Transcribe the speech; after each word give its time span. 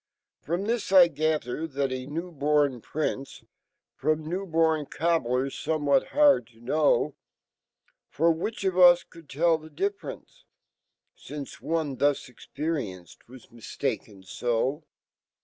m)us 0.47 0.91
I 0.91 1.09
gather 1.09 1.67
fhat 1.67 1.91
a 1.91 2.07
newborn 2.07 2.81
Prince, 2.81 3.41
j^ 3.41 3.47
From 3.93 4.25
new^bopn 4.25 4.89
cobbler^ 4.89 5.51
5nnewhat 5.51 6.07
hard 6.07 6.49
IP 6.55 7.13
For 8.09 8.31
'which 8.31 8.63
of 8.63 8.79
us 8.79 9.03
could 9.03 9.29
telly 9.29 9.67
e 9.67 9.69
difference,$lnce 9.69 11.61
Onefhuj 11.61 12.29
experienced 12.29 13.29
was 13.29 13.51
mistaken 13.51 14.23
so? 14.23 14.81